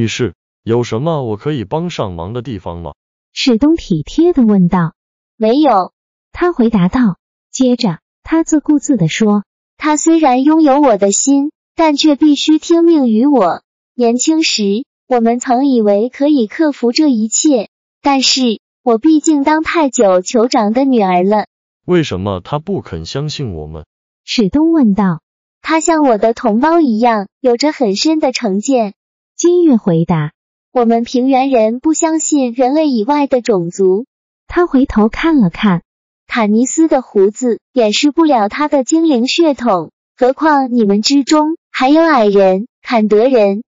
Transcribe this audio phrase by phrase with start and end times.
[0.00, 0.32] 女士，
[0.62, 2.92] 有什么我可以帮上忙的地方吗？
[3.34, 4.94] 史东体贴的问道。
[5.36, 5.92] 没有，
[6.32, 7.18] 他回答道。
[7.50, 9.44] 接着，他自顾自的说
[9.76, 13.60] ：“他虽然拥有我的心，但却必须听命于我。
[13.94, 17.68] 年轻时，我们曾以为可以克服这一切，
[18.00, 21.44] 但是我毕竟当太久酋长的女儿了。
[21.84, 23.84] 为什么他不肯相信我们？”
[24.24, 25.20] 史东问道。
[25.60, 28.94] 他像我的同胞一样，有着很深的成见。
[29.40, 30.32] 金月回答
[30.70, 34.04] ：“我们平原人不相信人类以外的种族。”
[34.46, 35.82] 他回头看了看
[36.26, 39.92] 坦尼斯的胡子，掩饰不了他的精灵血统。
[40.14, 43.62] 何况你们之中还有矮人、坎德人。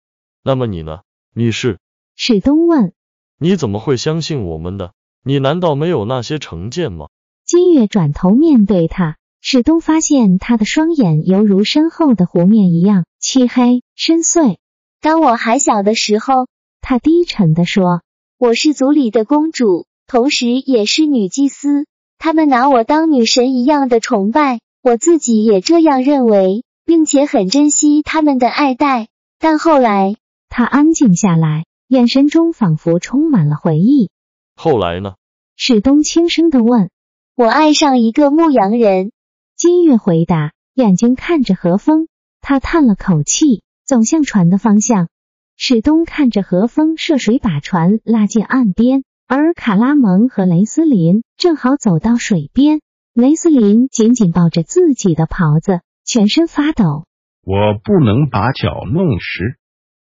[0.43, 1.79] 那么你呢，你是？
[2.17, 2.91] 史东问。
[3.39, 4.91] 你怎么会相信我们的？
[5.23, 7.07] 你难道没有那些成见吗？
[7.45, 14.57] 金月转头面对他，史东发现他的双眼犹如深厚的湖面一样漆黑深邃。
[15.01, 16.47] 当我还小的时候，
[16.79, 18.03] 他低沉地说
[18.37, 21.87] ：“我是族里的公主，同时也是女祭司。
[22.19, 29.07] 他们拿我当女神一样的崇拜，我自己也这样认为，并且很珍惜他们的爱戴。
[29.39, 30.17] 但后来，
[30.49, 34.11] 他安静下来，眼神中仿佛充满了回忆。
[34.55, 35.15] 后来呢？”
[35.57, 36.91] 史东轻声的问。
[37.35, 39.11] “我爱上一个牧羊人。”
[39.57, 42.07] 金月回答，眼睛看着何风。
[42.39, 43.63] 他叹了口气。
[43.91, 45.09] 走向船的方向，
[45.57, 52.79] 史东看着何风涉水把船拉进岸边，而卡拉蒙和雷斯林正好走到水边。
[53.13, 57.03] 雷斯林紧紧抱着自己的袍子，全身发抖。
[57.43, 59.57] 我不能把脚弄湿，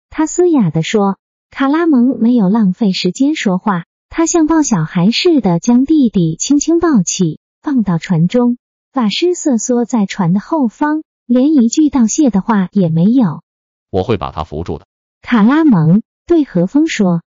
[0.09, 1.15] 他嘶哑地说。
[1.49, 8.57] 卡拉蒙没有浪费时间说话，他像抱小孩似的将弟弟轻轻抱起，放到船中。
[8.91, 13.43] 法师瑟缩在船的后方，连一句道谢的话也没有。
[13.91, 14.87] 我会把他扶住的，
[15.21, 17.21] 卡拉蒙对何风说：“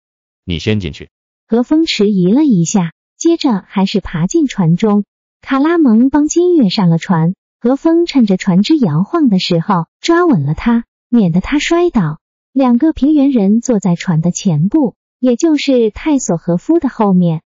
[0.44, 1.10] 你先进去。”
[1.46, 5.04] 何风迟疑了一下，接着还是爬进船中。
[5.42, 12.18] 卡拉蒙帮金月上了船，何风趁着船只摇晃的时候抓稳了他，免得他摔倒。
[12.50, 17.42] 两个平原人坐在船的前部，也就是泰索和夫的后面。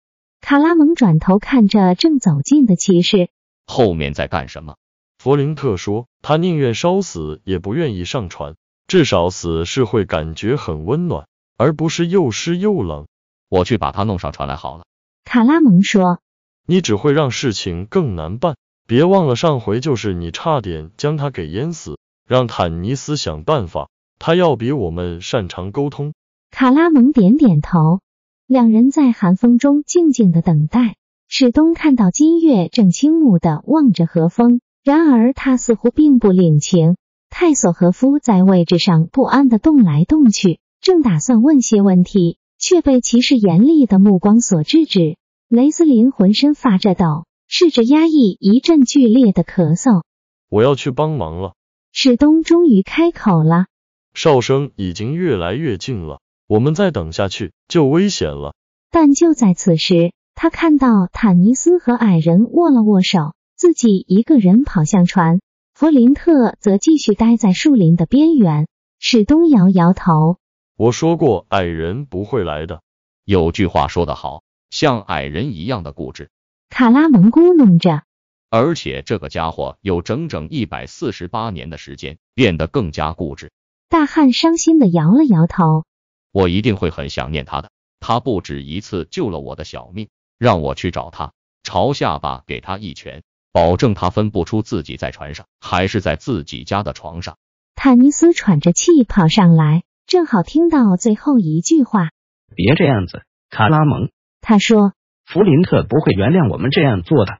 [0.41, 3.29] 卡拉蒙转头看着正走近的骑士
[3.67, 4.77] ：“后面在干什么？”
[5.19, 8.55] 弗林特说：“他宁愿烧死，也不愿意上船。”
[8.87, 11.27] 至少死是会感觉很温暖，
[11.57, 13.07] 而不是又湿又冷。
[13.49, 14.85] 我去把他弄上船来好了。
[15.25, 16.21] 卡拉蒙说
[16.67, 18.57] ：“你只会让事情更难办。
[18.87, 21.99] 别忘了上回就是你差点将他给淹死。
[22.27, 23.89] 让坦尼斯想办法，
[24.19, 26.13] 他要比我们擅长沟通。”
[26.51, 28.01] 卡拉蒙点点头。
[28.47, 30.97] 两人在寒风中静静的等待。
[31.29, 36.97] 史东看到金月正倾慕的望着何风，然而他似乎并不领情。
[37.45, 45.17] 泰索和夫在位置上不安的动来动去，正打算问些问题，却被骑士严厉的目光所制止。
[45.49, 50.03] 雷斯林浑身发着抖，试着压抑一阵剧烈的咳嗽。
[50.51, 51.55] 我要去帮忙了。
[51.91, 53.67] 史东终于开口了。
[54.15, 58.55] 哨声已经越来越近了，我们再等下去就危险了。
[58.93, 65.41] 但就在此时，他看到坦尼斯和矮人握了握手，自己一个人跑向船。
[65.83, 68.69] 弗林特则继续待在树林的边缘。
[69.01, 70.39] 史东摇摇头
[70.79, 72.83] ：“我说过，矮人不会来的。
[73.25, 76.31] 有句话说得好，像矮人一样的固执。”
[76.71, 78.05] 卡拉蒙咕哝着
[78.49, 83.51] ：“而且这个家伙有整整一百四十八年的时间变得更加固执。”
[83.91, 85.83] 大汉伤心的摇了摇头
[86.31, 87.73] ：“我一定会很想念他的。
[87.99, 90.09] 他不止一次救了我的小命，
[90.39, 91.33] 让我去找他，
[91.65, 97.37] 朝下巴给他一拳。”保证他分不出自己在船上还是在自己家的床上。
[97.75, 102.11] 坦尼斯喘着气跑上来，正好听到最后一句话。
[102.55, 104.11] 别这样子，卡拉蒙。
[104.41, 104.95] 他说
[105.27, 107.39] ：“弗林特不会原谅我们这样做的。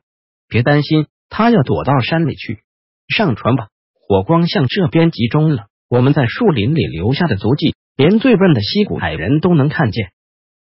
[0.49, 2.63] 别担心，他要躲到山里去。
[3.09, 5.67] 上船吧，火光向这边集中了。
[5.89, 10.13] 我们在树林里留下的足迹，连最笨的溪谷矮人都能看见。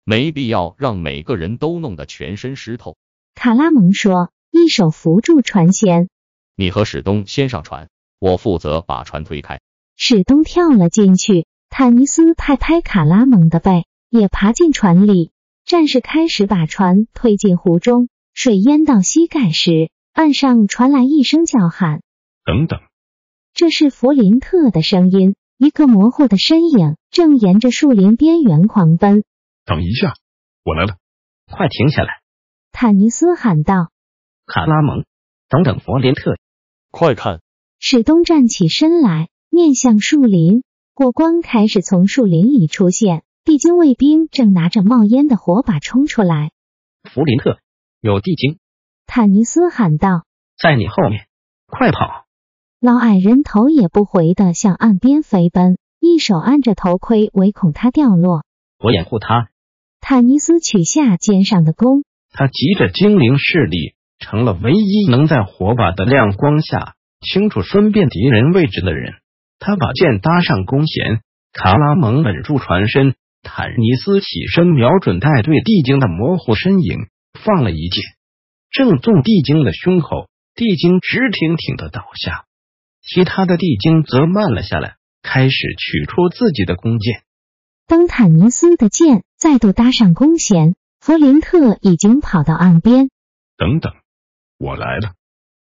[0.05, 2.97] 没必要让每个人都弄得全身湿透。”
[3.35, 4.31] 卡拉蒙说。
[4.57, 6.09] 一手扶住船舷，
[6.57, 9.61] 你和史东先上船，我负责把船推开。
[9.97, 15.31] 史东跳了进去，坦尼斯拍拍卡拉蒙的背，也爬进船里。
[15.67, 22.01] 战士开始把船推进湖中，水淹到膝盖时，岸上传来一声叫喊
[22.47, 22.81] ：“等等！”
[23.53, 25.35] 这是弗林特的声音。
[25.59, 29.23] 一个模糊的身影正沿着树林边缘狂奔。
[29.67, 30.15] 等一下，
[30.65, 30.97] 我来了！
[31.47, 32.09] 快停下来！
[32.73, 33.91] 坦尼斯喊道。
[34.47, 35.05] 卡拉蒙，
[35.49, 36.37] 等等，弗林特，
[36.93, 37.41] 快看！
[37.81, 40.63] 史东站起身来，面向树林。
[40.95, 46.53] 火光开始从树林里出现，地精卫兵正拿着冒烟的火把冲出来。
[47.03, 47.59] 弗林特，
[48.01, 48.59] 有地精！
[49.05, 50.25] 坦尼斯喊道。
[50.57, 51.27] 在你后面，
[51.67, 52.25] 快跑！
[52.81, 58.45] 老矮人头也不回的向岸边飞奔，一手按着头盔，唯恐它掉落。
[58.79, 59.51] 我掩护他。
[60.01, 69.15] 坦尼斯取下肩上的弓，他急着精灵视力，成了唯一能在火把的亮光下清楚分辨敌人位置的人。
[69.59, 71.21] 他把剑搭上弓弦，
[71.53, 78.03] 卡拉蒙稳住船身，坦尼斯起身瞄准带队地精的模糊身影，放了一箭，
[78.71, 82.45] 正中地精的胸口，地精直挺挺的倒下。
[83.03, 87.23] 其他的地精则慢了下来，开始取出自己的弓箭。
[87.87, 93.09] 当坦尼斯的箭再度搭上弓弦，弗林特已经跑到岸边。
[93.57, 93.95] 等等，
[94.59, 95.13] 我来了！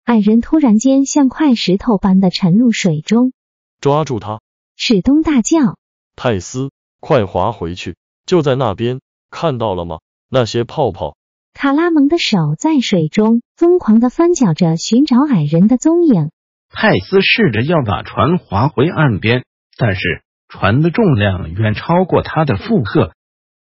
[0.04, 3.32] 矮人突然间像块石头般的沉入水中。
[3.80, 4.40] 抓住他！
[4.76, 5.76] 史东大叫
[6.16, 6.70] ：“泰斯，
[7.00, 7.96] 快划回去！
[8.26, 9.98] 就在那边，看到了吗？
[10.30, 11.16] 那些泡泡！”
[11.54, 16.30] 卡拉蒙的手在水中疯狂的翻搅着，寻找矮人的踪影。
[16.70, 19.44] 泰斯试着要把船划回岸边，
[19.76, 23.12] 但是船的重量远超过他的负荷。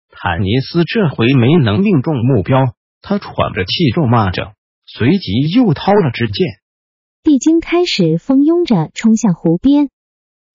[0.10, 4.54] 坦尼斯这回没能命中目标，他喘着气咒骂着，
[4.86, 6.46] 随即又掏了支箭。
[7.24, 9.90] 地精开始蜂拥着冲向湖边。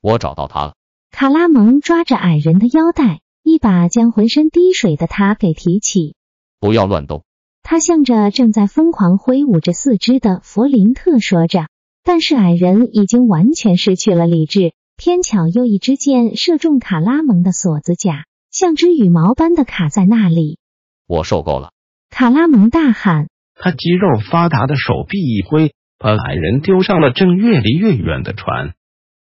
[0.00, 0.74] 我找到他了。
[1.10, 6.14] 卡拉蒙抓着矮人的腰带，一把将浑身滴水的他给提起。
[6.60, 7.24] 不要乱动！
[7.62, 11.66] 他向着正在疯狂挥舞着四肢的弗林特说着。
[12.02, 20.58] 但是矮人已经完全失去了理智，偏巧又一支箭射中卡拉蒙的锁子甲，像只羽毛般的卡在那里。
[21.06, 21.72] 我受够了！
[22.08, 23.28] 卡拉蒙大喊。
[23.62, 28.72] 他肌肉发达的手臂一挥，把矮人丢上了正越离越远的船。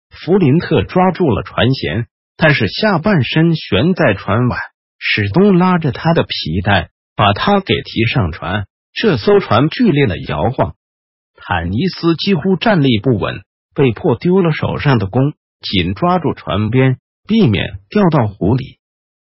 [0.09, 2.05] 弗林特抓住了船舷，
[2.37, 4.57] 但是下半身悬在船外。
[4.97, 8.65] 史东拉着他的皮带，把他给提上船。
[8.93, 10.75] 这艘船剧烈的摇晃。
[11.35, 13.41] 坦尼斯几乎站立不稳，
[13.75, 16.97] 被迫丢了手上的弓，紧抓住船边，
[17.27, 18.79] 避免掉到湖里。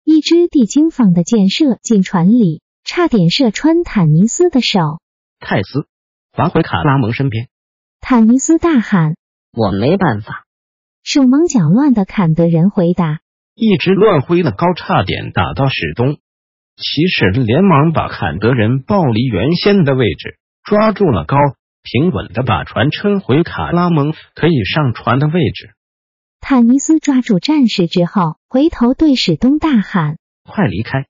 [0.04, 2.61] 一支地精放的箭射进船里，
[2.94, 5.00] 差点射穿坦尼斯的手。
[5.40, 5.86] 泰斯，
[6.30, 7.48] 划回卡拉蒙身边。
[8.02, 9.14] 坦尼斯大喊
[9.56, 10.44] ：“我没办法！”
[11.02, 13.20] 手忙脚乱的坎德人回答
[13.56, 16.18] ：“一直乱挥的高差点打到史东，
[16.76, 21.38] 骑士连忙把坎德人抱离原先的位置，抓住了高。”
[21.82, 25.70] 平稳的把船撑回卡拉蒙可以上船的位置。
[26.42, 31.06] 坦尼斯抓住战士之后，回头对史东大喊：“快离开！”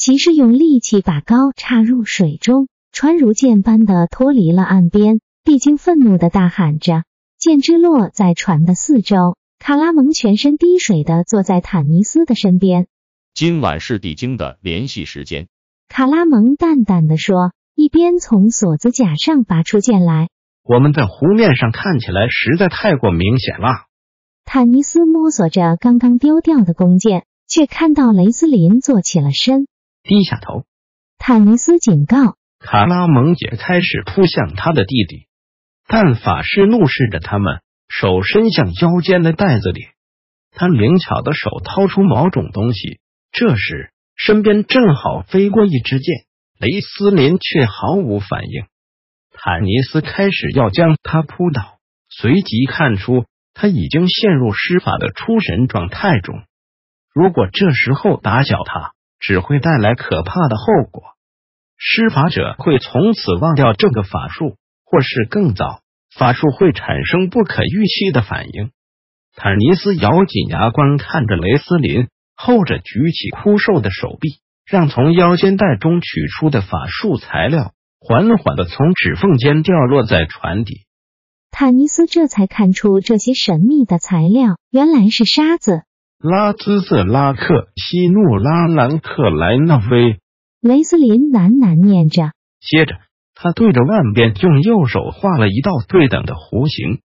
[0.00, 5.20] 骑士用力气把篙插入水中，船如箭般的脱离了岸边。
[5.44, 7.04] 地精愤怒的大喊着，
[7.38, 9.36] 箭之落在船的四周。
[9.58, 12.86] 卡拉蒙全身滴水的坐在坦尼斯的身边。
[13.34, 15.48] 今晚是地精的联系时间。
[15.86, 17.52] 卡拉蒙淡淡的说。
[17.74, 20.28] 一边从锁子甲上拔出剑来，
[20.64, 23.68] 我们在湖面上看起来实在太过明显了。
[24.46, 29.66] 坦尼斯摸索着刚刚丢掉的弓箭，却看到雷斯林坐起了身，
[30.02, 30.64] 低下头。
[31.18, 35.26] 坦尼斯警告：卡拉蒙也开始扑向他的弟弟，
[35.86, 39.86] 但法师怒视着他们，手伸向腰间的袋子里，
[40.50, 43.00] 他灵巧的手掏出某种东西。
[43.32, 46.24] 这时，身边正好飞过一支箭。
[46.58, 48.64] 雷斯林却毫无反应。
[49.32, 51.78] 坦尼斯开始要将他扑倒，
[52.10, 56.42] 随即看出他已经陷入施法的出神状态中。
[57.14, 61.02] 如果这时候打搅他，只会带来可怕的后果。
[61.76, 65.82] 施法者会从此忘掉这个法术，或是更早，
[66.16, 68.70] 法术会产生不可预期的反应。
[69.36, 74.40] 坦尼斯咬紧牙关，看着雷斯林，后者举起枯瘦的手臂。
[74.66, 80.86] 让从腰间带中取出的法术材料缓缓的从指缝间掉落在船底。
[81.50, 85.82] 坦尼斯这才看出这些神秘的材料原来是沙子。
[86.22, 90.20] 拉兹瑟拉克西努拉兰克莱纳威，
[90.60, 92.98] 雷斯林喃喃念着，接着
[93.34, 97.00] 他对着岸边用右手画了一道对等的弧形。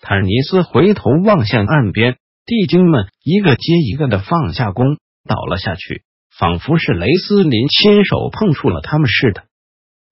[0.00, 4.96] 坦尼斯回头望向岸边，地精们一个接一个的放下弓，
[5.28, 9.44] 倒了下去，仿佛是雷斯林亲手碰触了他们似的。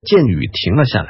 [0.07, 1.09] 箭雨停了下来，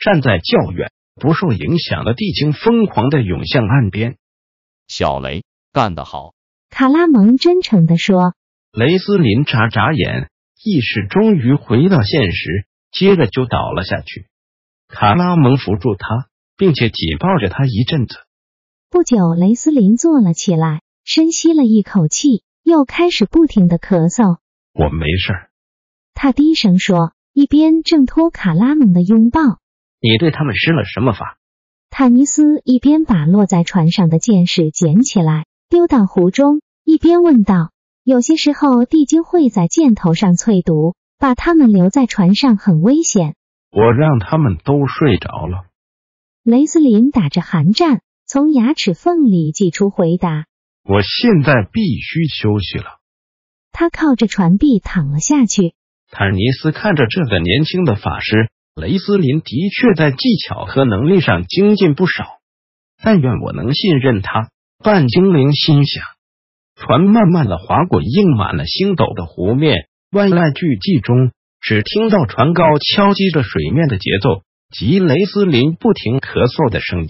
[0.00, 4.16] 站在较远、不受影响的地精疯狂的涌向岸边。
[4.88, 6.32] 小雷干得好，
[6.70, 8.34] 卡拉蒙真诚地说。
[8.72, 10.30] 雷斯林眨眨眼，
[10.62, 14.26] 意识终于回到现实，接着就倒了下去。
[14.88, 18.16] 卡拉蒙扶住他，并且紧抱着他一阵子。
[18.90, 24.38] 不久，雷斯林坐了起来，深吸了一口气，又开始不停的咳嗽。
[24.74, 25.50] 我没事儿，
[26.14, 29.40] 他低声说，一边挣脱卡拉蒙的拥抱。
[30.00, 31.38] 你对他们施了什么法？
[31.90, 37.72] 坦尼斯一边把落在船上的剑矢捡起来，丢到湖中，一边问道。
[38.02, 43.34] 有些时候，地精会在箭头上淬毒，把他们留在船上很危险。
[43.70, 45.66] 我让他们都睡着了。
[46.42, 50.46] 雷斯林打着寒战，从牙齿缝里挤出回答
[50.88, 52.98] ：“我现在必须休息了。”
[53.70, 55.74] 他靠着船壁躺了下去。
[56.10, 62.24] 坦尼斯看着这个年轻的法师，雷斯林的确在技巧和能力上精进不少。
[63.02, 64.48] 但愿我能信任他。
[64.82, 66.04] 半精灵心想。
[66.76, 77.08] 船慢慢的划过映满了星斗的湖面，万籁俱寂中，只听到船高敲击着水面的节奏及雷斯林不停咳嗽的声音。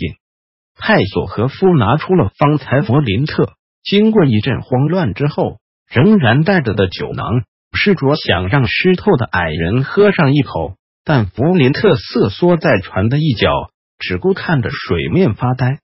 [0.78, 3.52] 泰索和夫拿出了方才弗林特
[3.84, 5.58] 经过一阵慌乱之后
[5.90, 13.50] 仍然带着的酒囊，试着想让湿透的矮人喝上一口，但弗林特瑟缩在船的一角，
[13.98, 15.80] 只顾看着水面发呆。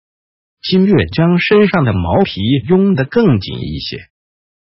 [0.64, 3.98] 金月将身上的毛皮拥得更紧一些。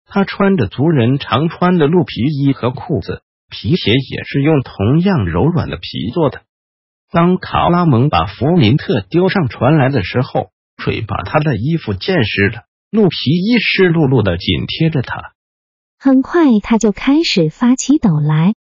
[0.05, 6.43] 他穿着族人常穿的鹿皮衣和裤子，皮鞋也是用同样柔软的皮做的。
[7.11, 15.35] 当卡拉蒙把弗林特丢上船来的时候，水把他的衣服溅湿了，鹿皮衣湿漉漉的紧贴着他。
[15.99, 18.55] 很快他就开始发起抖来。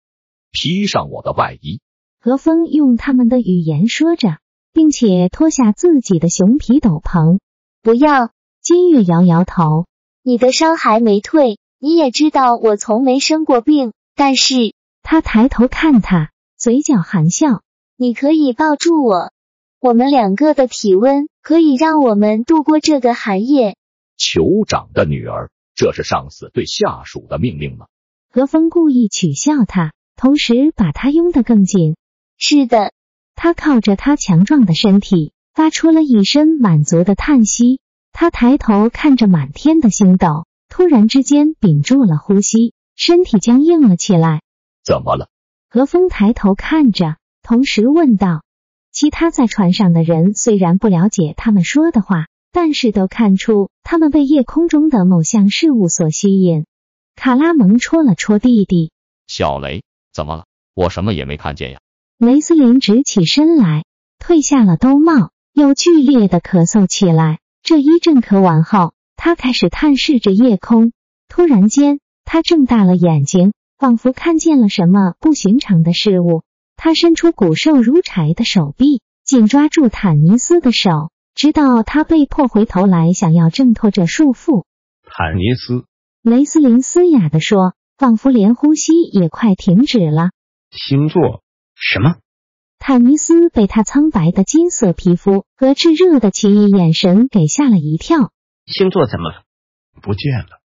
[0.52, 1.80] 披上我的外衣。
[2.20, 4.38] 何风用他们的语言说着。
[4.72, 7.38] 并且脱下自己的熊皮斗篷。
[7.82, 9.86] 不要，金月摇摇头。
[10.22, 13.92] 你的伤还没退，你也知道我从没生过病。
[14.14, 17.62] 但是，他抬头看他，嘴角含笑。
[17.96, 19.32] 你可以抱住我，
[19.80, 23.76] 我们两个的体温可以让我们度过这个寒夜。
[24.18, 27.86] 酋长的女儿，这是上司对下属的命令吗？
[28.30, 31.96] 何峰故意取笑他，同时把他拥得更紧。
[32.36, 32.92] 是的。
[33.34, 37.80] 他靠着他强壮的身体，发出了一声满足的叹息。
[38.12, 44.42] 他抬头看着满天的星斗，突然之间屏住了呼吸，身体僵硬了起来。
[44.84, 45.28] 怎么了？
[45.68, 48.42] 何风抬头看着，同时问道。
[48.92, 56.66] 其他在船上的人虽然不了解他们说的话，但是都看出他们被夜空中的某项事物所吸引。
[57.16, 58.92] 卡拉蒙戳了戳弟弟，
[59.26, 60.44] 小雷，怎么了？
[60.74, 61.80] 我什么也没看见呀。
[62.24, 63.82] 雷斯林直起身来，
[64.24, 67.40] 褪下了兜帽，又剧烈的咳嗽起来。
[67.64, 70.92] 这一阵咳完后，他开始探视着夜空。
[71.26, 76.44] 突然间，他睁大了眼睛，仿佛看见了什么不寻常的事物。
[76.76, 84.62] 他伸出骨瘦如柴的手臂，紧抓住坦尼斯的手，直到他被迫回头来，想要挣脱这束缚。
[85.02, 85.86] 坦尼斯，
[86.22, 90.30] 雷斯林嘶哑的说，仿佛连呼吸也快停止了。
[90.70, 91.41] 星座。
[91.82, 92.14] 什么？
[92.78, 98.30] 坦尼斯被他苍白的金色皮肤和炙热的奇异眼神给吓了一跳。
[98.66, 99.42] 星座怎么了？
[100.00, 100.60] 不见了。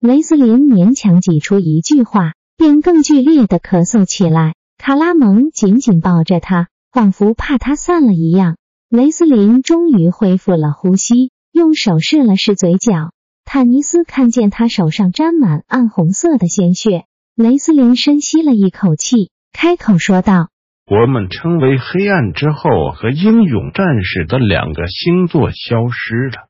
[0.00, 4.54] 雷斯林勉强挤出一句话，便更剧烈的咳嗽起来。
[4.78, 8.56] 卡拉蒙紧紧抱着他，仿佛怕他散了一样。
[8.88, 13.12] 雷斯林终于恢复了呼吸，用手试了试嘴角。
[13.44, 17.04] 坦尼斯看见他手上沾满暗红色的鲜血。
[17.34, 19.30] 雷斯林深吸了一口气。
[19.60, 20.50] 开口说道
[20.86, 26.46] ：“我们称为黑暗之后和英勇战士的两个星座消失了。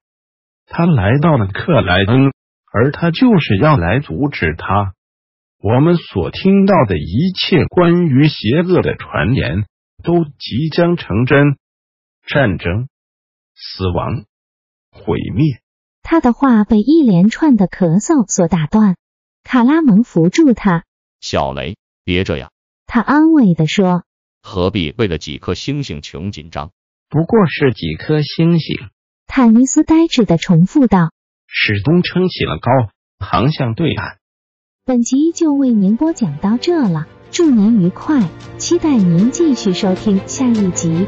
[0.66, 2.32] 他来到了克莱恩，
[2.70, 4.92] 而他就是要来阻止他。
[5.58, 9.64] 我们所听到的一切关于邪恶的传言
[10.04, 11.56] 都即将成真。
[12.26, 12.88] 战争、
[13.54, 14.26] 死亡、
[14.90, 15.62] 毁灭。”
[16.04, 18.96] 他的话被一连串的咳嗽所打断。
[19.44, 20.84] 卡拉蒙扶住他
[21.22, 22.50] ：“小雷，别这样。”
[22.88, 24.02] 他安慰的说
[24.42, 26.70] ：“何必为了几颗星星穷紧张？
[27.10, 28.88] 不过是几颗星星。”
[29.28, 31.10] 坦尼斯呆滞的重复道。
[31.46, 32.70] 史东撑起了高，
[33.18, 34.16] 航向对岸。
[34.86, 38.26] 本集就为您播讲到这了，祝您愉快，
[38.56, 41.06] 期待您继续收听下一集。